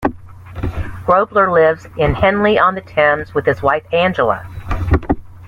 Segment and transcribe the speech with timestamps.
[1.05, 4.43] Grobler lives in Henley-on-Thames with his wife Angela.